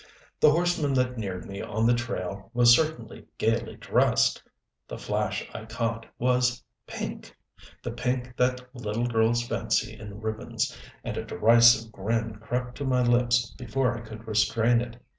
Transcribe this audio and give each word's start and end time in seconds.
The 0.39 0.49
horseman 0.49 0.95
that 0.95 1.19
neared 1.19 1.45
me 1.45 1.61
on 1.61 1.85
the 1.85 1.93
trail 1.93 2.49
was 2.55 2.75
certainly 2.75 3.27
gayly 3.37 3.75
dressed! 3.75 4.41
The 4.87 4.97
flash 4.97 5.47
I 5.53 5.65
caught 5.65 6.07
was 6.17 6.63
pink 6.87 7.37
the 7.83 7.91
pink 7.91 8.33
that 8.35 8.61
little 8.73 9.05
girls 9.05 9.47
fancy 9.47 9.93
in 9.99 10.19
ribbons 10.19 10.75
and 11.03 11.17
a 11.17 11.23
derisive 11.23 11.91
grin 11.91 12.37
crept 12.39 12.77
to 12.79 12.83
my 12.83 13.03
lips 13.03 13.51
before 13.59 13.95
I 13.95 14.01
could 14.01 14.27
restrain 14.27 14.81
it. 14.81 14.99